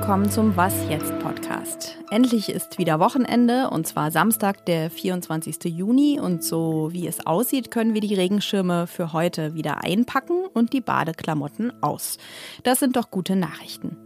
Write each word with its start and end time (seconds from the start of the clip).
willkommen 0.00 0.30
zum 0.30 0.56
Was 0.56 0.72
jetzt 0.88 1.18
Podcast. 1.18 1.98
Endlich 2.10 2.48
ist 2.48 2.78
wieder 2.78 2.98
Wochenende 2.98 3.68
und 3.70 3.86
zwar 3.86 4.10
Samstag, 4.10 4.64
der 4.64 4.90
24. 4.90 5.62
Juni 5.66 6.18
und 6.18 6.42
so 6.42 6.88
wie 6.90 7.06
es 7.06 7.24
aussieht, 7.26 7.70
können 7.70 7.92
wir 7.92 8.00
die 8.00 8.14
Regenschirme 8.14 8.86
für 8.86 9.12
heute 9.12 9.54
wieder 9.54 9.84
einpacken 9.84 10.46
und 10.54 10.72
die 10.72 10.80
Badeklamotten 10.80 11.72
aus. 11.82 12.16
Das 12.64 12.80
sind 12.80 12.96
doch 12.96 13.10
gute 13.10 13.36
Nachrichten. 13.36 13.96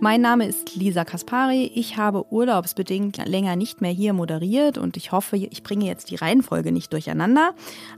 Mein 0.00 0.20
Name 0.20 0.46
ist 0.46 0.74
Lisa 0.74 1.04
Kaspari. 1.04 1.70
Ich 1.74 1.96
habe 1.96 2.30
urlaubsbedingt 2.30 3.24
länger 3.24 3.54
nicht 3.56 3.80
mehr 3.80 3.92
hier 3.92 4.12
moderiert 4.12 4.76
und 4.76 4.96
ich 4.96 5.12
hoffe, 5.12 5.36
ich 5.36 5.62
bringe 5.62 5.86
jetzt 5.86 6.10
die 6.10 6.16
Reihenfolge 6.16 6.72
nicht 6.72 6.92
durcheinander. 6.92 7.54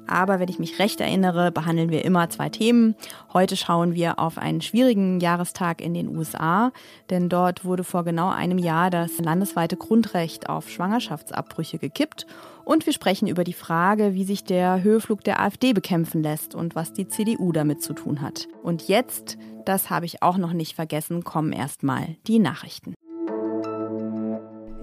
Aber 0.06 0.38
wenn 0.38 0.48
ich 0.48 0.58
mich 0.58 0.78
recht 0.78 1.00
erinnere, 1.00 1.50
behandeln 1.50 1.90
wir 1.90 2.04
immer 2.04 2.28
zwei 2.28 2.50
Themen. 2.50 2.94
Heute 3.32 3.56
schauen 3.56 3.94
wir 3.94 4.18
auf 4.18 4.38
einen 4.38 4.60
schwierigen 4.60 5.18
Jahrestag 5.18 5.80
in 5.80 5.94
den 5.94 6.14
USA, 6.14 6.70
denn 7.10 7.28
dort 7.28 7.45
wurde 7.64 7.84
vor 7.84 8.04
genau 8.04 8.28
einem 8.28 8.58
Jahr 8.58 8.90
das 8.90 9.18
landesweite 9.18 9.76
Grundrecht 9.76 10.48
auf 10.48 10.68
Schwangerschaftsabbrüche 10.68 11.78
gekippt. 11.78 12.26
Und 12.64 12.84
wir 12.86 12.92
sprechen 12.92 13.28
über 13.28 13.44
die 13.44 13.52
Frage, 13.52 14.14
wie 14.14 14.24
sich 14.24 14.44
der 14.44 14.82
Höheflug 14.82 15.22
der 15.22 15.40
AfD 15.40 15.72
bekämpfen 15.72 16.22
lässt 16.22 16.54
und 16.54 16.74
was 16.74 16.92
die 16.92 17.08
CDU 17.08 17.52
damit 17.52 17.82
zu 17.82 17.92
tun 17.92 18.20
hat. 18.20 18.48
Und 18.62 18.88
jetzt, 18.88 19.38
das 19.64 19.88
habe 19.88 20.06
ich 20.06 20.22
auch 20.22 20.36
noch 20.36 20.52
nicht 20.52 20.74
vergessen, 20.74 21.24
kommen 21.24 21.52
erstmal 21.52 22.16
die 22.26 22.40
Nachrichten. 22.40 22.94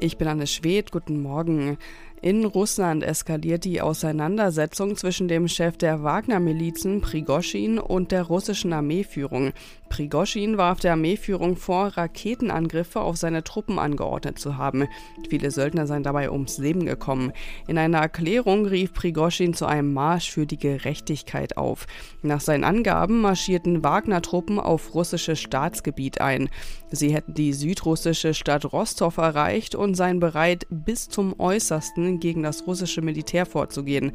Ich 0.04 0.18
bin 0.18 0.28
Anne 0.28 0.48
Schwedt, 0.48 0.92
guten 0.92 1.22
Morgen. 1.22 1.78
In 2.22 2.44
Russland 2.44 3.04
eskaliert 3.04 3.64
die 3.64 3.80
Auseinandersetzung 3.80 4.98
zwischen 4.98 5.30
dem 5.30 5.48
Chef 5.48 5.78
der 5.78 6.04
Wagner-Milizen 6.04 7.00
Prigoschin 7.00 7.80
und 7.80 8.12
der 8.12 8.24
russischen 8.24 8.74
Armeeführung. 8.74 9.54
Prigoschin 9.94 10.58
warf 10.58 10.80
der 10.80 10.94
Armeeführung 10.94 11.56
vor, 11.56 11.90
Raketenangriffe 11.96 13.00
auf 13.00 13.16
seine 13.16 13.44
Truppen 13.44 13.78
angeordnet 13.78 14.40
zu 14.40 14.58
haben. 14.58 14.88
Viele 15.30 15.52
Söldner 15.52 15.86
seien 15.86 16.02
dabei 16.02 16.32
ums 16.32 16.58
Leben 16.58 16.88
gekommen. 16.88 17.32
In 17.68 17.78
einer 17.78 18.00
Erklärung 18.00 18.66
rief 18.66 18.92
Prigoschin 18.94 19.54
zu 19.54 19.68
einem 19.68 19.94
Marsch 19.94 20.32
für 20.32 20.48
die 20.48 20.58
Gerechtigkeit 20.58 21.58
auf. 21.58 21.86
Nach 22.24 22.42
seinen 22.42 22.64
Angaben 22.64 23.22
marschierten 23.22 23.84
Wagner-Truppen 23.84 24.58
auf 24.58 24.96
russisches 24.96 25.40
Staatsgebiet 25.40 26.20
ein. 26.22 26.50
Sie 26.90 27.14
hätten 27.14 27.36
die 27.36 27.54
südrussische 27.54 28.34
Stadt 28.34 28.66
Rostov 28.74 29.18
erreicht 29.18 29.76
und 29.76 29.94
seien 29.94 30.20
bereit, 30.20 30.66
bis 30.72 31.08
zum 31.08 31.40
Äußersten 31.40 32.20
gegen 32.20 32.42
das 32.42 32.66
russische 32.66 33.04
Militär 33.04 33.46
vorzugehen. 33.46 34.12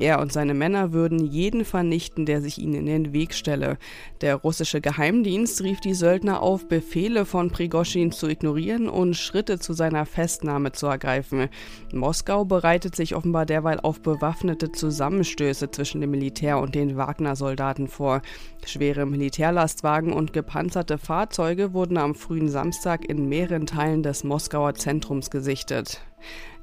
Er 0.00 0.18
und 0.18 0.32
seine 0.32 0.54
Männer 0.54 0.92
würden 0.92 1.24
jeden 1.24 1.64
vernichten, 1.64 2.26
der 2.26 2.40
sich 2.40 2.58
ihnen 2.58 2.74
in 2.74 2.86
den 2.86 3.12
Weg 3.12 3.34
stelle. 3.34 3.78
Der 4.22 4.34
russische 4.34 4.80
Geheimdienst 4.80 5.19
rief 5.24 5.80
die 5.80 5.94
Söldner 5.94 6.42
auf, 6.42 6.68
Befehle 6.68 7.24
von 7.24 7.50
Prigoschin 7.50 8.12
zu 8.12 8.28
ignorieren 8.28 8.88
und 8.88 9.14
Schritte 9.14 9.58
zu 9.58 9.72
seiner 9.72 10.06
Festnahme 10.06 10.72
zu 10.72 10.86
ergreifen. 10.86 11.48
Moskau 11.92 12.44
bereitet 12.44 12.96
sich 12.96 13.14
offenbar 13.14 13.46
derweil 13.46 13.80
auf 13.80 14.00
bewaffnete 14.00 14.72
Zusammenstöße 14.72 15.70
zwischen 15.70 16.00
dem 16.00 16.10
Militär 16.10 16.58
und 16.58 16.74
den 16.74 16.96
Wagner-Soldaten 16.96 17.88
vor. 17.88 18.22
Schwere 18.64 19.06
Militärlastwagen 19.06 20.12
und 20.12 20.32
gepanzerte 20.32 20.98
Fahrzeuge 20.98 21.72
wurden 21.72 21.96
am 21.96 22.14
frühen 22.14 22.48
Samstag 22.48 23.08
in 23.08 23.28
mehreren 23.28 23.66
Teilen 23.66 24.02
des 24.02 24.24
Moskauer 24.24 24.74
Zentrums 24.74 25.30
gesichtet. 25.30 26.00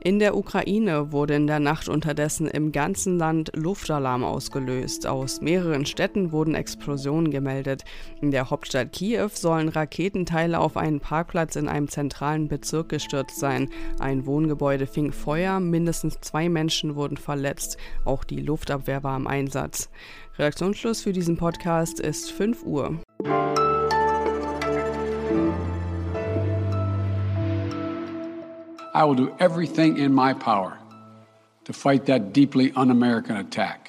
In 0.07 0.19
der 0.19 0.37
Ukraine 0.37 1.11
wurde 1.11 1.35
in 1.35 1.47
der 1.47 1.59
Nacht 1.59 1.89
unterdessen 1.89 2.47
im 2.47 2.71
ganzen 2.71 3.17
Land 3.17 3.51
Luftalarm 3.53 4.23
ausgelöst. 4.23 5.05
Aus 5.05 5.41
mehreren 5.41 5.85
Städten 5.85 6.31
wurden 6.31 6.55
Explosionen 6.55 7.29
gemeldet. 7.29 7.83
In 8.21 8.31
der 8.31 8.49
Hauptstadt 8.49 8.93
Kiew 8.93 9.27
sollen 9.33 9.67
Raketenteile 9.67 10.61
auf 10.61 10.77
einen 10.77 11.01
Parkplatz 11.01 11.57
in 11.57 11.67
einem 11.67 11.89
zentralen 11.89 12.47
Bezirk 12.47 12.87
gestürzt 12.87 13.37
sein. 13.37 13.69
Ein 13.99 14.25
Wohngebäude 14.25 14.87
fing 14.87 15.11
Feuer, 15.11 15.59
mindestens 15.59 16.21
zwei 16.21 16.47
Menschen 16.47 16.95
wurden 16.95 17.17
verletzt. 17.17 17.75
Auch 18.05 18.23
die 18.23 18.39
Luftabwehr 18.39 19.03
war 19.03 19.17
im 19.17 19.27
Einsatz. 19.27 19.89
Redaktionsschluss 20.39 21.01
für 21.01 21.11
diesen 21.11 21.35
Podcast 21.35 21.99
ist 21.99 22.31
5 22.31 22.63
Uhr. 22.63 22.97
I 28.93 29.03
will 29.05 29.15
do 29.15 29.35
everything 29.39 29.97
in 29.97 30.13
my 30.13 30.33
power 30.33 30.77
to 31.65 31.73
fight 31.73 32.05
that 32.05 32.33
deeply 32.33 32.71
un 32.75 32.91
American 32.91 33.37
attack. 33.37 33.86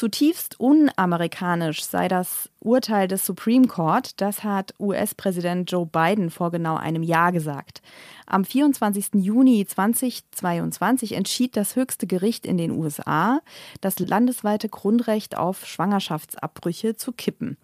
Zutiefst 0.00 0.58
unamerikanisch 0.58 1.84
sei 1.84 2.08
das 2.08 2.48
Urteil 2.60 3.06
des 3.06 3.26
Supreme 3.26 3.66
Court, 3.66 4.18
das 4.22 4.42
hat 4.44 4.72
US-Präsident 4.80 5.70
Joe 5.70 5.84
Biden 5.84 6.30
vor 6.30 6.50
genau 6.50 6.76
einem 6.76 7.02
Jahr 7.02 7.32
gesagt. 7.32 7.82
Am 8.24 8.46
24. 8.46 9.08
Juni 9.16 9.66
2022 9.66 11.12
entschied 11.12 11.54
das 11.54 11.76
höchste 11.76 12.06
Gericht 12.06 12.46
in 12.46 12.56
den 12.56 12.70
USA, 12.70 13.40
das 13.82 13.98
landesweite 13.98 14.70
Grundrecht 14.70 15.36
auf 15.36 15.66
Schwangerschaftsabbrüche 15.66 16.96
zu 16.96 17.12
kippen. 17.12 17.58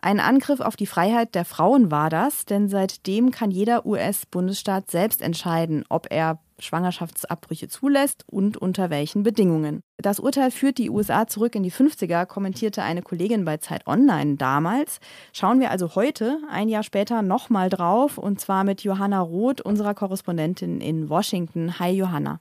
Ein 0.00 0.20
Angriff 0.20 0.60
auf 0.60 0.76
die 0.76 0.86
Freiheit 0.86 1.34
der 1.34 1.44
Frauen 1.44 1.90
war 1.90 2.08
das, 2.08 2.46
denn 2.46 2.70
seitdem 2.70 3.30
kann 3.30 3.50
jeder 3.50 3.84
US-Bundesstaat 3.84 4.90
selbst 4.90 5.20
entscheiden, 5.20 5.84
ob 5.90 6.06
er 6.08 6.38
Schwangerschaftsabbrüche 6.58 7.68
zulässt 7.68 8.24
und 8.26 8.56
unter 8.56 8.90
welchen 8.90 9.22
Bedingungen. 9.22 9.80
Das 9.98 10.20
Urteil 10.20 10.50
führt 10.50 10.78
die 10.78 10.90
USA 10.90 11.26
zurück 11.26 11.54
in 11.54 11.62
die 11.62 11.72
50er, 11.72 12.26
kommentierte 12.26 12.82
eine 12.82 13.02
Kollegin 13.02 13.44
bei 13.44 13.56
Zeit 13.58 13.86
Online 13.86 14.36
damals. 14.36 14.98
Schauen 15.32 15.60
wir 15.60 15.70
also 15.70 15.94
heute, 15.94 16.38
ein 16.50 16.68
Jahr 16.68 16.82
später, 16.82 17.22
nochmal 17.22 17.68
drauf 17.68 18.18
und 18.18 18.40
zwar 18.40 18.64
mit 18.64 18.82
Johanna 18.82 19.20
Roth, 19.20 19.60
unserer 19.60 19.94
Korrespondentin 19.94 20.80
in 20.80 21.08
Washington. 21.08 21.78
Hi 21.78 21.90
Johanna. 21.90 22.40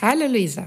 Hallo 0.00 0.26
Lisa. 0.26 0.66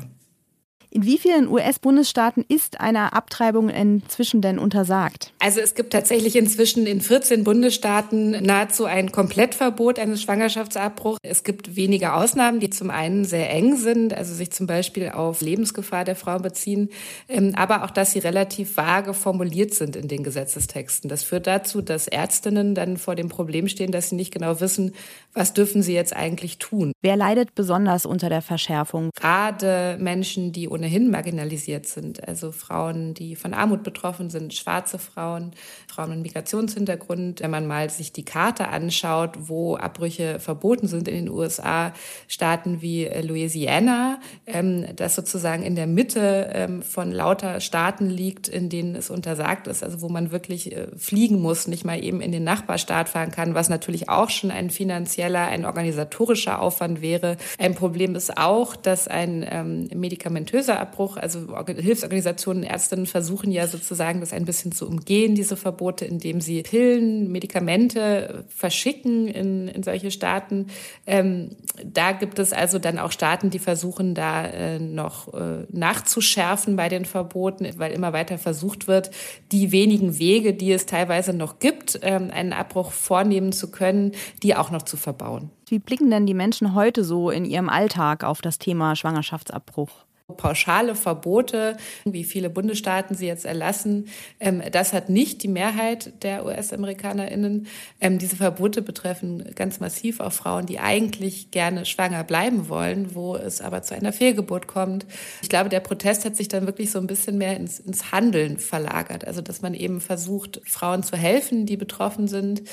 In 0.95 1.05
wie 1.05 1.17
vielen 1.17 1.49
US-Bundesstaaten 1.49 2.45
ist 2.47 2.79
eine 2.79 3.11
Abtreibung 3.11 3.67
inzwischen 3.67 4.39
denn 4.39 4.57
untersagt? 4.57 5.33
Also 5.39 5.59
es 5.59 5.75
gibt 5.75 5.91
tatsächlich 5.91 6.37
inzwischen 6.37 6.87
in 6.87 7.01
14 7.01 7.43
Bundesstaaten 7.43 8.29
nahezu 8.41 8.85
ein 8.85 9.11
Komplettverbot 9.11 9.99
eines 9.99 10.21
Schwangerschaftsabbruchs. 10.21 11.19
Es 11.21 11.43
gibt 11.43 11.75
wenige 11.75 12.13
Ausnahmen, 12.13 12.61
die 12.61 12.69
zum 12.69 12.91
einen 12.91 13.25
sehr 13.25 13.49
eng 13.49 13.75
sind, 13.75 14.13
also 14.13 14.33
sich 14.33 14.51
zum 14.51 14.67
Beispiel 14.67 15.09
auf 15.09 15.41
Lebensgefahr 15.41 16.05
der 16.05 16.15
Frau 16.15 16.39
beziehen, 16.39 16.87
ähm, 17.27 17.51
aber 17.57 17.83
auch, 17.83 17.91
dass 17.91 18.13
sie 18.13 18.19
relativ 18.19 18.77
vage 18.77 19.13
formuliert 19.13 19.73
sind 19.73 19.97
in 19.97 20.07
den 20.07 20.23
Gesetzestexten. 20.23 21.09
Das 21.09 21.23
führt 21.23 21.45
dazu, 21.45 21.81
dass 21.81 22.07
Ärztinnen 22.07 22.73
dann 22.73 22.95
vor 22.95 23.15
dem 23.15 23.27
Problem 23.27 23.67
stehen, 23.67 23.91
dass 23.91 24.11
sie 24.11 24.15
nicht 24.15 24.33
genau 24.33 24.61
wissen, 24.61 24.93
was 25.33 25.51
dürfen 25.51 25.83
sie 25.83 25.93
jetzt 25.93 26.15
eigentlich 26.15 26.57
tun. 26.57 26.93
Wer 27.01 27.17
leidet 27.17 27.53
besonders 27.53 28.05
unter 28.05 28.29
der 28.29 28.41
Verschärfung? 28.41 29.09
Gerade 29.13 29.97
Menschen, 29.99 30.53
die 30.53 30.69
ohne 30.69 30.84
ohnehin 30.85 31.09
marginalisiert 31.09 31.87
sind. 31.87 32.27
Also 32.27 32.51
Frauen, 32.51 33.15
die 33.15 33.35
von 33.35 33.53
Armut 33.53 33.83
betroffen 33.83 34.29
sind, 34.29 34.53
schwarze 34.53 34.99
Frauen, 34.99 35.51
Frauen 35.87 36.11
mit 36.11 36.21
Migrationshintergrund. 36.21 37.41
Wenn 37.41 37.51
man 37.51 37.65
mal 37.65 37.89
sich 37.89 38.13
die 38.13 38.23
Karte 38.23 38.67
anschaut, 38.67 39.31
wo 39.47 39.75
Abbrüche 39.75 40.39
verboten 40.39 40.87
sind 40.87 41.07
in 41.07 41.15
den 41.15 41.29
USA, 41.29 41.93
Staaten 42.27 42.81
wie 42.81 43.05
Louisiana, 43.05 44.19
ähm, 44.45 44.85
das 44.95 45.15
sozusagen 45.15 45.63
in 45.63 45.75
der 45.75 45.87
Mitte 45.87 46.51
ähm, 46.53 46.83
von 46.83 47.11
lauter 47.11 47.59
Staaten 47.61 48.09
liegt, 48.09 48.47
in 48.47 48.69
denen 48.69 48.95
es 48.95 49.09
untersagt 49.09 49.67
ist, 49.67 49.83
also 49.83 50.01
wo 50.01 50.09
man 50.09 50.31
wirklich 50.31 50.71
äh, 50.71 50.87
fliegen 50.97 51.41
muss, 51.41 51.67
nicht 51.67 51.83
mal 51.83 52.03
eben 52.03 52.21
in 52.21 52.31
den 52.31 52.43
Nachbarstaat 52.43 53.09
fahren 53.09 53.31
kann, 53.31 53.55
was 53.55 53.69
natürlich 53.69 54.07
auch 54.09 54.29
schon 54.29 54.51
ein 54.51 54.69
finanzieller, 54.69 55.47
ein 55.47 55.65
organisatorischer 55.65 56.61
Aufwand 56.61 57.01
wäre. 57.01 57.37
Ein 57.57 57.73
Problem 57.73 58.13
ist 58.15 58.37
auch, 58.37 58.75
dass 58.75 59.07
ein 59.07 59.43
ähm, 59.49 59.89
medikamentöser 59.95 60.74
Abbruch. 60.79 61.17
Also 61.17 61.55
Hilfsorganisationen, 61.67 62.63
Ärztinnen 62.63 63.05
versuchen 63.05 63.51
ja 63.51 63.67
sozusagen 63.67 64.19
das 64.19 64.33
ein 64.33 64.45
bisschen 64.45 64.71
zu 64.71 64.87
umgehen, 64.87 65.35
diese 65.35 65.57
Verbote, 65.57 66.05
indem 66.05 66.41
sie 66.41 66.63
Pillen, 66.63 67.31
Medikamente 67.31 68.45
verschicken 68.49 69.27
in, 69.27 69.67
in 69.67 69.83
solche 69.83 70.11
Staaten. 70.11 70.67
Ähm, 71.05 71.55
da 71.83 72.11
gibt 72.11 72.39
es 72.39 72.53
also 72.53 72.79
dann 72.79 72.99
auch 72.99 73.11
Staaten, 73.11 73.49
die 73.49 73.59
versuchen 73.59 74.15
da 74.15 74.45
äh, 74.45 74.79
noch 74.79 75.33
äh, 75.33 75.65
nachzuschärfen 75.69 76.75
bei 76.75 76.89
den 76.89 77.05
Verboten, 77.05 77.67
weil 77.77 77.91
immer 77.91 78.13
weiter 78.13 78.37
versucht 78.37 78.87
wird, 78.87 79.11
die 79.51 79.71
wenigen 79.71 80.19
Wege, 80.19 80.53
die 80.53 80.71
es 80.71 80.85
teilweise 80.85 81.33
noch 81.33 81.59
gibt, 81.59 81.99
ähm, 82.01 82.29
einen 82.31 82.53
Abbruch 82.53 82.91
vornehmen 82.91 83.51
zu 83.51 83.71
können, 83.71 84.11
die 84.43 84.55
auch 84.55 84.71
noch 84.71 84.83
zu 84.83 84.97
verbauen. 84.97 85.49
Wie 85.67 85.79
blicken 85.79 86.11
denn 86.11 86.27
die 86.27 86.33
Menschen 86.33 86.75
heute 86.75 87.03
so 87.03 87.31
in 87.31 87.45
ihrem 87.45 87.69
Alltag 87.69 88.23
auf 88.23 88.41
das 88.41 88.59
Thema 88.59 88.95
Schwangerschaftsabbruch? 88.95 90.05
Pauschale 90.33 90.95
Verbote, 90.95 91.77
wie 92.03 92.23
viele 92.23 92.49
Bundesstaaten 92.49 93.15
sie 93.15 93.27
jetzt 93.27 93.45
erlassen, 93.45 94.07
ähm, 94.39 94.63
das 94.71 94.91
hat 94.91 95.07
nicht 95.07 95.43
die 95.43 95.47
Mehrheit 95.47 96.23
der 96.23 96.45
US-AmerikanerInnen. 96.45 97.67
Ähm, 98.01 98.17
diese 98.17 98.35
Verbote 98.35 98.81
betreffen 98.81 99.53
ganz 99.53 99.79
massiv 99.79 100.19
auch 100.19 100.33
Frauen, 100.33 100.65
die 100.65 100.79
eigentlich 100.79 101.51
gerne 101.51 101.85
schwanger 101.85 102.23
bleiben 102.23 102.69
wollen, 102.69 103.13
wo 103.13 103.35
es 103.35 103.61
aber 103.61 103.83
zu 103.83 103.93
einer 103.93 104.11
Fehlgeburt 104.11 104.65
kommt. 104.65 105.05
Ich 105.43 105.49
glaube, 105.49 105.69
der 105.69 105.79
Protest 105.79 106.25
hat 106.25 106.35
sich 106.35 106.47
dann 106.47 106.65
wirklich 106.65 106.89
so 106.89 106.97
ein 106.97 107.07
bisschen 107.07 107.37
mehr 107.37 107.55
ins, 107.57 107.79
ins 107.79 108.11
Handeln 108.11 108.57
verlagert. 108.57 109.27
Also, 109.27 109.41
dass 109.41 109.61
man 109.61 109.75
eben 109.75 110.01
versucht, 110.01 110.59
Frauen 110.65 111.03
zu 111.03 111.17
helfen, 111.17 111.67
die 111.67 111.77
betroffen 111.77 112.27
sind, 112.27 112.63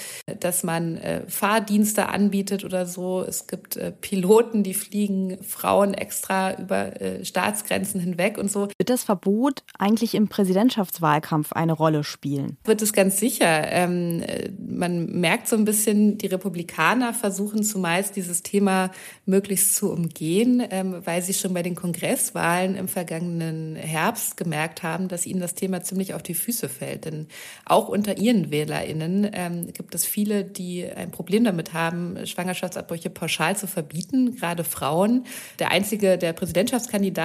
dass 0.41 0.63
man 0.63 0.97
äh, 0.97 1.25
Fahrdienste 1.29 2.09
anbietet 2.09 2.65
oder 2.65 2.87
so. 2.87 3.23
Es 3.23 3.47
gibt 3.47 3.77
äh, 3.77 3.93
Piloten, 3.93 4.63
die 4.63 4.75
fliegen 4.75 5.37
Frauen 5.45 5.93
extra 5.93 6.59
über 6.59 6.99
äh, 7.01 7.25
Staatsgrenzen 7.43 8.01
hinweg 8.01 8.39
und 8.39 8.51
so. 8.51 8.69
Wird 8.79 8.91
das 8.91 9.03
Verbot 9.03 9.65
eigentlich 9.79 10.15
im 10.15 10.29
Präsidentschaftswahlkampf 10.29 11.53
eine 11.53 11.73
Rolle 11.73 12.05
spielen? 12.05 12.57
Wird 12.65 12.83
es 12.83 12.93
ganz 12.93 13.19
sicher. 13.19 13.65
Ähm, 13.71 14.23
man 14.59 15.07
merkt 15.07 15.49
so 15.49 15.57
ein 15.57 15.65
bisschen, 15.65 16.19
die 16.19 16.29
Republikaner 16.29 17.13
versuchen 17.13 17.65
zumeist 17.65 18.15
dieses 18.15 18.43
Thema 18.43 18.91
möglichst 19.27 19.75
zu 19.75 19.91
umgehen, 19.91 20.63
ähm, 20.71 21.03
weil 21.05 21.23
sie 21.23 21.35
schon 21.35 21.53
bei 21.53 21.63
den 21.63 21.75
Kongresswahlen 21.75 22.77
im 22.77 22.87
vergangenen 22.87 23.75
Herbst 23.75 24.37
gemerkt 24.37 24.83
haben, 24.83 25.09
dass 25.09 25.27
ihnen 25.27 25.41
das 25.41 25.55
Thema 25.55 25.83
ziemlich 25.83 26.15
auf 26.15 26.23
die 26.23 26.35
Füße 26.35 26.69
fällt. 26.69 27.07
Denn 27.07 27.27
auch 27.65 27.89
unter 27.89 28.19
ihren 28.19 28.51
WählerInnen 28.53 29.29
ähm, 29.33 29.73
gibt 29.73 29.95
es 29.95 30.07
viele, 30.07 30.45
die 30.45 30.87
ein 30.87 31.11
Problem 31.11 31.43
damit 31.43 31.73
haben, 31.73 32.25
Schwangerschaftsabbrüche 32.25 33.11
pauschal 33.11 33.57
zu 33.57 33.67
verbieten, 33.67 34.37
gerade 34.37 34.63
Frauen. 34.63 35.25
Der 35.59 35.73
einzige 35.73 36.19
der 36.19 36.33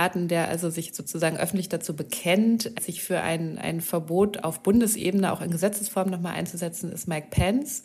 Präsidentschaftskandidaten, 0.07 0.27
der 0.27 0.47
also 0.49 0.69
sich 0.69 0.93
sozusagen 0.93 1.37
öffentlich 1.37 1.69
dazu 1.69 1.95
bekennt, 1.95 2.71
sich 2.81 3.03
für 3.03 3.21
ein, 3.21 3.57
ein 3.57 3.81
Verbot 3.81 4.43
auf 4.43 4.61
Bundesebene 4.61 5.31
auch 5.31 5.41
in 5.41 5.51
Gesetzesform 5.51 6.09
nochmal 6.09 6.33
einzusetzen, 6.33 6.91
ist 6.91 7.07
Mike 7.07 7.27
Pence 7.29 7.83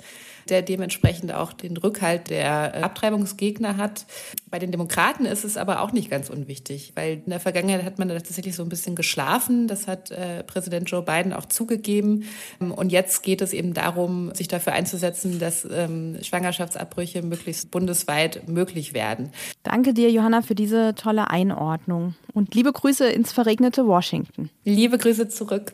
der 0.49 0.63
dementsprechend 0.63 1.33
auch 1.33 1.53
den 1.53 1.77
Rückhalt 1.77 2.31
der 2.31 2.75
äh, 2.75 2.81
Abtreibungsgegner 2.83 3.77
hat. 3.77 4.07
Bei 4.51 4.59
den 4.59 4.71
Demokraten 4.71 5.25
ist 5.25 5.45
es 5.45 5.57
aber 5.57 5.81
auch 5.81 5.93
nicht 5.93 6.11
ganz 6.11 6.31
unwichtig, 6.31 6.93
weil 6.95 7.23
in 7.25 7.31
der 7.31 7.41
Vergangenheit 7.41 7.85
hat 7.85 7.99
man 7.99 8.09
tatsächlich 8.09 8.55
so 8.55 8.63
ein 8.63 8.69
bisschen 8.69 8.97
geschlafen. 8.97 9.69
Das 9.69 9.87
hat 9.87 10.11
äh, 10.11 10.43
Präsident 10.45 10.91
Joe 10.91 11.03
Biden 11.03 11.33
auch 11.33 11.47
zugegeben. 11.47 12.25
Und 12.59 12.93
jetzt 12.93 13.23
geht 13.23 13.41
es 13.41 13.53
eben 13.53 13.75
darum, 13.75 14.35
sich 14.35 14.49
dafür 14.49 14.73
einzusetzen, 14.73 15.39
dass 15.39 15.67
ähm, 15.71 16.19
Schwangerschaftsabbrüche 16.23 17.23
möglichst 17.23 17.71
bundesweit 17.71 18.49
möglich 18.49 18.95
werden. 18.95 19.31
Danke 19.63 19.95
dir, 19.95 20.11
Johanna, 20.11 20.43
für 20.43 20.55
diese 20.55 20.95
tolle 20.95 21.31
Einordnung. 21.31 22.12
Und 22.32 22.55
liebe 22.55 22.73
Grüße 22.73 23.06
ins 23.06 23.32
verregnete 23.32 23.87
Washington. 23.87 24.50
Liebe 24.64 24.99
Grüße 24.99 25.29
zurück. 25.29 25.73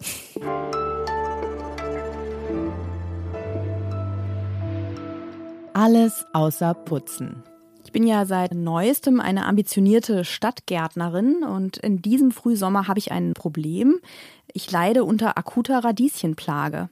Alles 5.73 6.27
außer 6.33 6.75
Putzen. 6.75 7.43
Ich 7.85 7.93
bin 7.93 8.07
ja 8.07 8.27
seit 8.27 8.53
neuestem 8.53 9.19
eine 9.19 9.47
ambitionierte 9.47 10.25
Stadtgärtnerin 10.25 11.43
und 11.43 11.79
in 11.79 12.03
diesem 12.03 12.33
Frühsommer 12.33 12.87
habe 12.87 12.99
ich 12.99 13.13
ein 13.13 13.33
Problem. 13.33 14.01
Ich 14.53 14.71
leide 14.71 15.05
unter 15.05 15.37
akuter 15.37 15.85
Radieschenplage. 15.85 16.89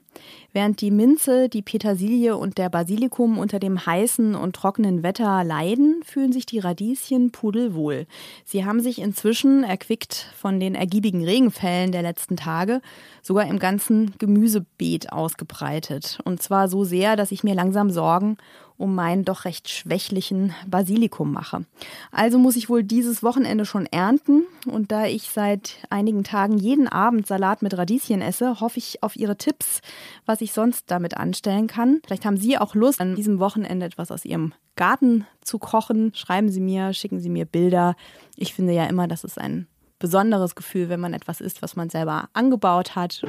Während 0.53 0.81
die 0.81 0.91
Minze, 0.91 1.49
die 1.49 1.61
Petersilie 1.61 2.35
und 2.37 2.57
der 2.57 2.69
Basilikum 2.69 3.37
unter 3.37 3.59
dem 3.59 3.85
heißen 3.85 4.35
und 4.35 4.55
trockenen 4.55 5.03
Wetter 5.03 5.43
leiden, 5.43 6.01
fühlen 6.03 6.31
sich 6.31 6.45
die 6.45 6.59
Radieschen 6.59 7.31
pudelwohl. 7.31 8.07
Sie 8.45 8.65
haben 8.65 8.79
sich 8.79 8.99
inzwischen, 8.99 9.63
erquickt 9.63 10.31
von 10.35 10.59
den 10.59 10.75
ergiebigen 10.75 11.23
Regenfällen 11.23 11.91
der 11.91 12.01
letzten 12.01 12.37
Tage, 12.37 12.81
sogar 13.21 13.47
im 13.47 13.59
ganzen 13.59 14.13
Gemüsebeet 14.17 15.11
ausgebreitet. 15.11 16.19
Und 16.23 16.41
zwar 16.41 16.69
so 16.69 16.83
sehr, 16.83 17.15
dass 17.15 17.31
ich 17.31 17.43
mir 17.43 17.53
langsam 17.53 17.91
Sorgen 17.91 18.37
um 18.77 18.93
meinen 18.93 19.25
doch 19.25 19.45
recht 19.45 19.69
schwächlichen 19.69 20.53
Basilikum 20.67 21.31
mache. 21.31 21.65
Also 22.11 22.37
muss 22.37 22.55
ich 22.55 22.69
wohl 22.69 22.83
dieses 22.83 23.23
Wochenende 23.23 23.65
schon 23.65 23.87
ernten 23.87 24.43
und 24.65 24.91
da 24.91 25.05
ich 25.05 25.29
seit 25.29 25.77
einigen 25.89 26.23
Tagen 26.23 26.57
jeden 26.57 26.87
Abend 26.87 27.25
Salat 27.25 27.46
mit 27.61 27.77
Radieschen 27.77 28.21
esse, 28.21 28.59
hoffe 28.59 28.77
ich 28.77 29.03
auf 29.03 29.15
Ihre 29.15 29.37
Tipps, 29.37 29.81
was 30.25 30.41
ich 30.41 30.53
sonst 30.53 30.91
damit 30.91 31.17
anstellen 31.17 31.67
kann. 31.67 32.01
Vielleicht 32.05 32.25
haben 32.25 32.37
Sie 32.37 32.57
auch 32.57 32.75
Lust, 32.75 33.01
an 33.01 33.15
diesem 33.15 33.39
Wochenende 33.39 33.85
etwas 33.85 34.11
aus 34.11 34.25
Ihrem 34.25 34.53
Garten 34.75 35.25
zu 35.41 35.59
kochen. 35.59 36.13
Schreiben 36.13 36.49
Sie 36.49 36.61
mir, 36.61 36.93
schicken 36.93 37.19
Sie 37.19 37.29
mir 37.29 37.45
Bilder. 37.45 37.95
Ich 38.35 38.53
finde 38.53 38.73
ja 38.73 38.85
immer, 38.85 39.07
das 39.07 39.23
ist 39.23 39.39
ein 39.39 39.67
besonderes 39.99 40.55
Gefühl, 40.55 40.89
wenn 40.89 40.99
man 40.99 41.13
etwas 41.13 41.41
isst, 41.41 41.61
was 41.61 41.75
man 41.75 41.89
selber 41.89 42.29
angebaut 42.33 42.95
hat. 42.95 43.21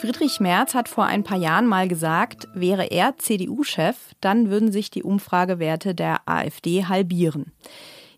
Friedrich 0.00 0.40
Merz 0.40 0.74
hat 0.74 0.88
vor 0.88 1.04
ein 1.04 1.24
paar 1.24 1.36
Jahren 1.36 1.66
mal 1.66 1.86
gesagt, 1.86 2.48
wäre 2.54 2.86
er 2.86 3.18
CDU-Chef, 3.18 3.96
dann 4.22 4.48
würden 4.48 4.72
sich 4.72 4.90
die 4.90 5.02
Umfragewerte 5.02 5.94
der 5.94 6.22
AfD 6.24 6.86
halbieren. 6.86 7.52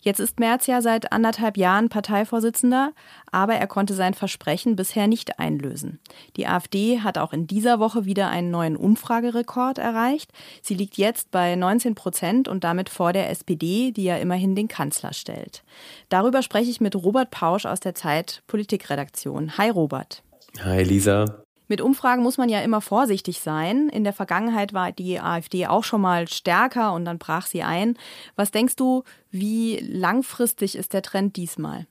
Jetzt 0.05 0.19
ist 0.19 0.41
Merz 0.41 0.67
ja 0.67 0.83
seit 0.83 1.13
anderthalb 1.13 1.57
Jahren 1.57 1.89
Parteivorsitzender, 1.89 2.93
aber 3.31 3.55
er 3.55 3.69
konnte 3.69 3.95
sein 3.95 4.15
Versprechen 4.15 4.75
bisher 4.75 5.07
nicht 5.07 5.39
einlösen. 5.39 6.01
Die 6.37 6.49
AfD 6.49 7.01
hat 7.01 7.19
auch 7.19 7.33
in 7.33 7.47
dieser 7.47 7.79
Woche 7.79 8.05
wieder 8.05 8.29
einen 8.29 8.51
neuen 8.51 8.77
Umfragerekord 8.77 9.79
erreicht. 9.79 10.33
Sie 10.61 10.75
liegt 10.75 10.97
jetzt 10.97 11.31
bei 11.31 11.55
19 11.55 11.95
Prozent 11.95 12.49
und 12.49 12.65
damit 12.65 12.89
vor 12.89 13.13
der 13.13 13.31
SPD, 13.31 13.93
die 13.93 14.05
ja 14.05 14.17
immerhin 14.17 14.57
den 14.57 14.67
Kanzler 14.67 15.13
stellt. 15.13 15.63
Darüber 16.09 16.43
spreche 16.43 16.71
ich 16.71 16.81
mit 16.81 16.97
Robert 16.97 17.31
Pausch 17.31 17.65
aus 17.65 17.79
der 17.79 17.95
Zeit 17.95 18.43
Politikredaktion. 18.49 19.57
Hi 19.57 19.71
Robert. 19.71 20.25
Hi 20.65 20.83
Lisa. 20.83 21.42
Mit 21.73 21.81
Umfragen 21.81 22.23
muss 22.23 22.37
man 22.37 22.51
ja 22.51 22.61
immer 22.61 22.83
vorsichtig 22.83 23.41
sein. 23.41 23.89
In 23.89 24.05
der 24.05 24.13
Vergangenheit 24.13 24.75
war 24.75 24.93
die 24.93 25.19
AfD 25.19 25.69
auch 25.69 25.85
schon 25.85 26.03
mal 26.03 26.29
stärker 26.29 26.93
und 26.93 27.07
dann 27.07 27.17
brach 27.17 27.47
sie 27.47 27.63
ein. 27.63 27.97
Was 28.37 28.51
denkst 28.51 28.77
du, 28.77 29.05
wie 29.31 29.79
langfristig 29.79 30.77
ist 30.77 30.93
der 30.93 31.01
Trend 31.01 31.37
diesmal? 31.37 31.87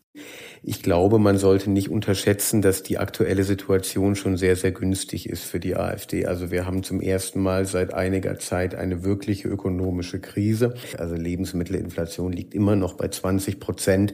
Ich 0.64 0.84
glaube, 0.84 1.18
man 1.20 1.38
sollte 1.38 1.72
nicht 1.72 1.90
unterschätzen, 1.90 2.62
dass 2.62 2.84
die 2.84 3.00
aktuelle 3.00 3.44
Situation 3.44 4.16
schon 4.16 4.38
sehr, 4.38 4.56
sehr 4.56 4.72
günstig 4.72 5.28
ist 5.28 5.44
für 5.44 5.60
die 5.60 5.76
AfD. 5.76 6.26
Also 6.26 6.52
wir 6.52 6.68
haben 6.68 6.84
zum 6.84 7.02
ersten 7.02 7.42
Mal 7.42 7.66
seit 7.66 7.94
einiger 7.94 8.38
Zeit 8.38 8.76
eine 8.76 9.04
wirkliche 9.04 9.48
ökonomische 9.48 10.20
Krise. 10.20 10.76
Also 10.98 11.16
Lebensmittelinflation 11.16 12.34
liegt 12.34 12.54
immer 12.54 12.76
noch 12.76 12.94
bei 12.94 13.08
20 13.08 13.60
Prozent. 13.60 14.14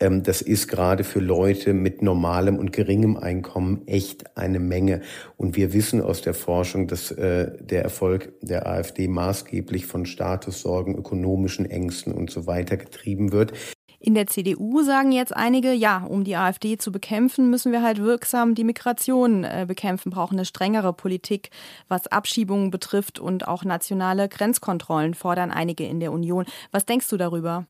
Ähm, 0.00 0.22
das 0.22 0.42
ist 0.42 0.68
gerade 0.68 1.04
für 1.04 1.20
Leute 1.20 1.72
mit 1.72 2.02
normalem 2.02 2.58
und 2.58 2.72
geringem 2.72 3.16
Einkommen 3.16 3.86
echt 3.86 4.36
eine 4.36 4.58
Menge. 4.58 5.00
Und 5.36 5.56
wir 5.56 5.72
wissen 5.72 6.02
aus 6.02 6.20
der 6.20 6.34
Forschung, 6.34 6.88
dass 6.88 7.10
äh, 7.12 7.52
der 7.60 7.82
Erfolg 7.82 8.34
der 8.42 8.66
AfD 8.66 9.08
maßgeblich 9.08 9.86
von 9.86 10.04
Statussorgen, 10.06 10.96
ökonomischen 10.96 11.64
Ängsten 11.70 12.12
und 12.12 12.30
so 12.30 12.46
weiter 12.46 12.76
getrieben 12.76 13.32
wird. 13.32 13.52
In 13.98 14.14
der 14.14 14.26
CDU 14.26 14.82
sagen 14.82 15.12
jetzt 15.12 15.34
einige, 15.34 15.72
ja, 15.72 16.04
um 16.04 16.24
die 16.24 16.36
AfD 16.36 16.76
zu 16.76 16.92
bekämpfen, 16.92 17.50
müssen 17.50 17.72
wir 17.72 17.82
halt 17.82 18.02
wirksam 18.02 18.54
die 18.54 18.64
Migration 18.64 19.44
äh, 19.44 19.64
bekämpfen, 19.66 20.10
brauchen 20.10 20.36
eine 20.36 20.44
strengere 20.44 20.92
Politik, 20.92 21.50
was 21.88 22.06
Abschiebungen 22.06 22.70
betrifft 22.70 23.18
und 23.18 23.48
auch 23.48 23.64
nationale 23.64 24.28
Grenzkontrollen 24.28 25.14
fordern 25.14 25.50
einige 25.50 25.84
in 25.84 26.00
der 26.00 26.12
Union. 26.12 26.44
Was 26.72 26.86
denkst 26.86 27.08
du 27.08 27.16
darüber? 27.16 27.66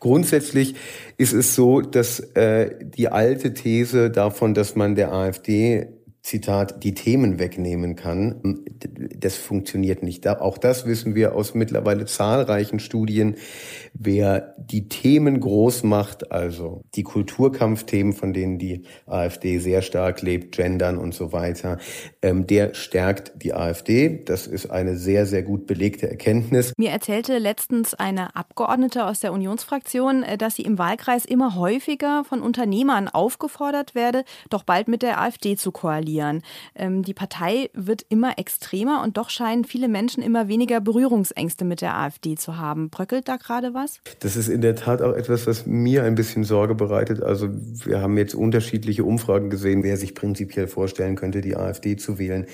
Grundsätzlich 0.00 0.76
ist 1.18 1.34
es 1.34 1.54
so, 1.54 1.82
dass 1.82 2.20
äh, 2.20 2.74
die 2.82 3.08
alte 3.08 3.52
These 3.52 4.10
davon, 4.10 4.54
dass 4.54 4.76
man 4.76 4.94
der 4.94 5.12
AfD 5.12 5.88
Zitat, 6.24 6.82
die 6.82 6.94
Themen 6.94 7.38
wegnehmen 7.38 7.96
kann. 7.96 8.64
Das 9.14 9.36
funktioniert 9.36 10.02
nicht. 10.02 10.26
Auch 10.26 10.56
das 10.56 10.86
wissen 10.86 11.14
wir 11.14 11.34
aus 11.34 11.52
mittlerweile 11.52 12.06
zahlreichen 12.06 12.78
Studien. 12.78 13.36
Wer 13.92 14.54
die 14.56 14.88
Themen 14.88 15.38
groß 15.38 15.82
macht, 15.82 16.32
also 16.32 16.80
die 16.94 17.02
Kulturkampfthemen, 17.02 18.14
von 18.14 18.32
denen 18.32 18.58
die 18.58 18.84
AfD 19.04 19.58
sehr 19.58 19.82
stark 19.82 20.22
lebt, 20.22 20.56
Gendern 20.56 20.96
und 20.96 21.12
so 21.12 21.32
weiter, 21.34 21.76
ähm, 22.22 22.46
der 22.46 22.72
stärkt 22.72 23.32
die 23.42 23.52
AfD. 23.52 24.24
Das 24.24 24.46
ist 24.46 24.70
eine 24.70 24.96
sehr, 24.96 25.26
sehr 25.26 25.42
gut 25.42 25.66
belegte 25.66 26.08
Erkenntnis. 26.08 26.72
Mir 26.78 26.88
erzählte 26.88 27.36
letztens 27.36 27.92
eine 27.92 28.34
Abgeordnete 28.34 29.04
aus 29.04 29.20
der 29.20 29.34
Unionsfraktion, 29.34 30.22
äh, 30.22 30.38
dass 30.38 30.56
sie 30.56 30.62
im 30.62 30.78
Wahlkreis 30.78 31.26
immer 31.26 31.54
häufiger 31.54 32.24
von 32.24 32.40
Unternehmern 32.40 33.08
aufgefordert 33.08 33.94
werde, 33.94 34.24
doch 34.48 34.62
bald 34.62 34.88
mit 34.88 35.02
der 35.02 35.20
AfD 35.20 35.56
zu 35.56 35.70
koalieren 35.70 36.13
verlieren. 36.14 36.42
Ähm, 36.74 37.02
die 37.02 37.14
Partei 37.14 37.70
wird 37.74 38.04
immer 38.08 38.38
extremer 38.38 39.02
und 39.02 39.16
doch 39.16 39.30
scheinen 39.30 39.64
viele 39.64 39.88
Menschen 39.88 40.22
immer 40.22 40.48
weniger 40.48 40.80
Berührungsängste 40.80 41.64
mit 41.64 41.80
der 41.80 41.96
AfD 41.96 42.36
zu 42.36 42.56
haben. 42.56 42.90
Bröckelt 42.90 43.28
da 43.28 43.36
gerade 43.36 43.74
was? 43.74 44.00
Das 44.20 44.36
ist 44.36 44.48
in 44.48 44.60
der 44.60 44.76
Tat 44.76 45.02
auch 45.02 45.14
etwas, 45.14 45.46
was 45.46 45.66
mir 45.66 46.04
ein 46.04 46.14
bisschen 46.14 46.44
Sorge 46.44 46.74
bereitet. 46.74 47.22
Also 47.22 47.48
wir 47.50 48.00
haben 48.00 48.16
jetzt 48.16 48.34
unterschiedliche 48.34 49.04
Umfragen 49.04 49.50
gesehen, 49.50 49.82
wer 49.82 49.96
sich 49.96 50.14
prinzipiell 50.14 50.68
vorstellen 50.68 51.16
könnte, 51.16 51.40
die 51.40 51.56
AfD 51.56 51.96
zu 51.96 52.18
wählen. 52.18 52.46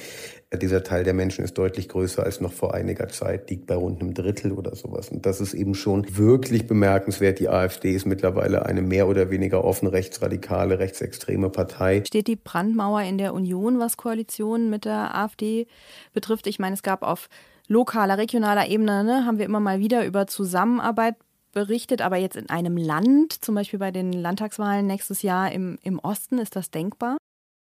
Dieser 0.53 0.83
Teil 0.83 1.05
der 1.05 1.15
Menschen 1.15 1.45
ist 1.45 1.57
deutlich 1.59 1.89
größer 1.89 2.25
als 2.25 2.41
noch 2.41 2.53
vor 2.53 2.75
einiger 2.75 3.09
Zeit, 3.09 3.49
liegt 3.51 3.67
bei 3.67 3.77
rund 3.77 4.01
einem 4.01 4.15
Drittel 4.15 4.51
oder 4.51 4.75
sowas. 4.75 5.09
Und 5.09 5.25
das 5.25 5.41
ist 5.41 5.55
eben 5.55 5.77
schon 5.77 6.17
wirklich 6.17 6.67
bemerkenswert. 6.67 7.39
Die 7.39 7.49
AfD 7.49 7.93
ist 7.95 8.05
mittlerweile 8.05 8.67
eine 8.67 8.83
mehr 8.83 9.07
oder 9.07 9.31
weniger 9.31 9.63
offen 9.63 9.87
rechtsradikale, 9.87 10.81
rechtsextreme 10.81 11.51
Partei. 11.51 12.03
Steht 12.05 12.27
die 12.27 12.35
Brandmauer 12.35 13.03
in 13.03 13.17
der 13.17 13.33
Union, 13.33 13.79
was 13.79 13.97
Koalitionen 13.97 14.71
mit 14.71 14.85
der 14.85 15.15
AfD 15.15 15.69
betrifft? 16.13 16.49
Ich 16.49 16.59
meine, 16.59 16.75
es 16.75 16.83
gab 16.83 17.05
auf 17.05 17.29
lokaler, 17.69 18.19
regionaler 18.19 18.69
Ebene, 18.69 19.05
ne, 19.05 19.27
haben 19.27 19.39
wir 19.39 19.45
immer 19.45 19.61
mal 19.61 19.79
wieder 19.79 20.05
über 20.05 20.27
Zusammenarbeit 20.27 21.15
berichtet, 21.53 22.03
aber 22.03 22.17
jetzt 22.17 22.37
in 22.37 22.51
einem 22.51 22.77
Land, 22.77 23.45
zum 23.45 23.55
Beispiel 23.55 23.79
bei 23.79 23.93
den 23.93 24.13
Landtagswahlen 24.13 24.87
nächstes 24.87 25.23
Jahr 25.23 25.53
im, 25.53 25.79
im 25.83 26.01
Osten, 26.01 26.39
ist 26.39 26.57
das 26.57 26.73
denkbar? 26.73 27.19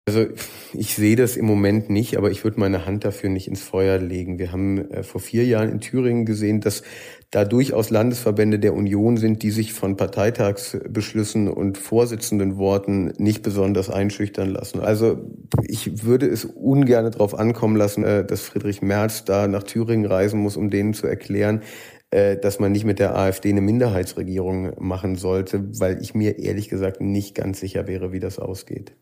Also 0.08 0.26
ich 0.72 0.96
sehe 0.96 1.18
das 1.18 1.36
im 1.36 1.46
Moment 1.46 1.90
nicht, 1.90 2.16
aber 2.16 2.32
ich 2.32 2.46
würde 2.46 2.62
meine 2.62 2.86
Hand 2.86 3.04
dafür 3.04 3.30
nicht 3.30 3.50
ins 3.50 3.62
Feuer 3.62 3.98
legen. 3.98 4.40
Wir 4.40 4.54
haben 4.54 4.90
äh, 4.90 5.04
vor 5.04 5.20
vier 5.20 5.44
Jahren 5.44 5.70
in 5.70 5.82
Thüringen 5.82 6.26
gesehen, 6.26 6.62
dass 6.62 6.84
da 7.30 7.44
durchaus 7.44 7.90
Landesverbände 7.90 8.58
der 8.58 8.74
Union 8.74 9.18
sind, 9.18 9.44
die 9.44 9.52
sich 9.52 9.74
von 9.74 9.98
Parteitagsbeschlüssen 9.98 11.50
und 11.50 11.78
Vorsitzendenworten 11.78 13.12
nicht 13.18 13.44
besonders 13.44 13.90
einschüchtern 13.90 14.50
lassen. 14.50 14.80
Also 14.80 15.30
ich 15.62 16.06
würde 16.06 16.28
es 16.28 16.46
ungern 16.46 17.12
darauf 17.12 17.38
ankommen 17.38 17.76
lassen, 17.76 18.06
äh, 18.06 18.26
dass 18.26 18.44
Friedrich 18.44 18.82
Merz 18.82 19.26
da 19.26 19.50
nach 19.50 19.64
Thüringen 19.64 20.06
reisen 20.06 20.40
muss, 20.40 20.56
um 20.56 20.70
denen 20.70 20.94
zu 20.94 21.06
erklären, 21.06 21.64
äh, 22.12 22.38
dass 22.38 22.60
man 22.60 22.72
nicht 22.72 22.86
mit 22.86 23.00
der 23.00 23.14
AfD 23.18 23.50
eine 23.50 23.60
Minderheitsregierung 23.60 24.72
machen 24.80 25.18
sollte, 25.18 25.66
weil 25.82 26.02
ich 26.02 26.16
mir 26.16 26.40
ehrlich 26.40 26.70
gesagt 26.70 27.02
nicht 27.02 27.36
ganz 27.36 27.60
sicher 27.60 27.88
wäre, 27.88 28.14
wie 28.14 28.22
das 28.22 28.40
ausgeht. 28.40 28.94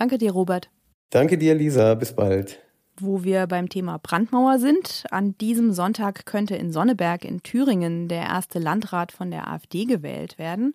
Danke 0.00 0.16
dir, 0.16 0.32
Robert. 0.32 0.70
Danke 1.10 1.36
dir, 1.36 1.54
Lisa. 1.54 1.94
Bis 1.94 2.14
bald. 2.14 2.58
Wo 2.96 3.22
wir 3.22 3.46
beim 3.46 3.68
Thema 3.68 3.98
Brandmauer 3.98 4.58
sind, 4.58 5.04
an 5.10 5.36
diesem 5.36 5.74
Sonntag 5.74 6.24
könnte 6.24 6.56
in 6.56 6.72
Sonneberg 6.72 7.22
in 7.22 7.42
Thüringen 7.42 8.08
der 8.08 8.22
erste 8.22 8.58
Landrat 8.58 9.12
von 9.12 9.30
der 9.30 9.48
AfD 9.48 9.84
gewählt 9.84 10.38
werden. 10.38 10.72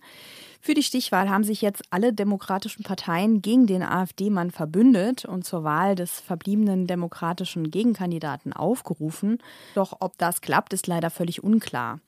Für 0.62 0.76
die 0.76 0.84
Stichwahl 0.84 1.28
haben 1.28 1.44
sich 1.44 1.64
jetzt 1.64 1.82
alle 1.90 2.14
demokratischen 2.14 2.84
Parteien 2.84 3.42
gegen 3.42 3.66
den 3.66 3.82
AfD-Mann 3.82 4.52
verbündet 4.52 5.26
und 5.26 5.44
zur 5.44 5.64
Wahl 5.64 5.96
des 5.96 6.20
verbliebenen 6.20 6.86
demokratischen 6.86 7.72
Gegenkandidaten 7.72 8.54
aufgerufen. 8.54 9.40
Doch 9.74 9.98
ob 10.02 10.20
das 10.20 10.42
klappt, 10.42 10.72
ist 10.72 10.86
leider 10.86 11.10
völlig 11.10 11.44
unklar. 11.44 12.00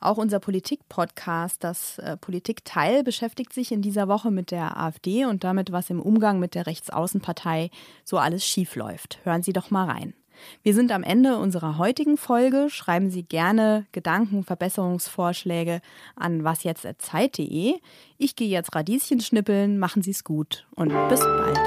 Auch 0.00 0.18
unser 0.18 0.40
Politik-Podcast, 0.40 1.62
das 1.64 1.98
äh, 1.98 2.16
Politikteil, 2.16 3.02
beschäftigt 3.02 3.52
sich 3.52 3.72
in 3.72 3.82
dieser 3.82 4.08
Woche 4.08 4.30
mit 4.30 4.50
der 4.50 4.76
AfD 4.76 5.24
und 5.24 5.44
damit, 5.44 5.72
was 5.72 5.90
im 5.90 6.00
Umgang 6.00 6.38
mit 6.38 6.54
der 6.54 6.66
Rechtsaußenpartei 6.66 7.70
so 8.04 8.18
alles 8.18 8.46
schiefläuft. 8.46 9.18
Hören 9.24 9.42
Sie 9.42 9.52
doch 9.52 9.70
mal 9.70 9.88
rein. 9.88 10.14
Wir 10.62 10.74
sind 10.74 10.92
am 10.92 11.02
Ende 11.02 11.38
unserer 11.38 11.78
heutigen 11.78 12.16
Folge. 12.16 12.68
Schreiben 12.70 13.10
Sie 13.10 13.22
gerne 13.22 13.86
Gedanken, 13.92 14.44
Verbesserungsvorschläge 14.44 15.80
an 16.14 16.44
wasjetzt.zeit.de. 16.44 17.74
Ich 18.18 18.36
gehe 18.36 18.48
jetzt 18.48 18.74
Radieschen 18.74 19.20
schnippeln. 19.20 19.78
Machen 19.78 20.02
Sie 20.02 20.10
es 20.10 20.24
gut 20.24 20.66
und 20.74 20.92
bis 21.08 21.20
bald. 21.20 21.58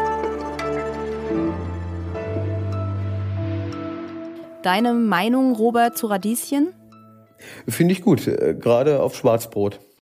Deine 4.62 4.94
Meinung, 4.94 5.56
Robert, 5.56 5.98
zu 5.98 6.08
Radieschen? 6.08 6.74
Finde 7.68 7.94
ich 7.94 8.02
gut, 8.02 8.28
äh, 8.28 8.56
gerade 8.60 9.02
auf 9.02 9.16
Schwarzbrot. 9.16 9.80